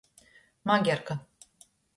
[0.65, 1.19] Magerka.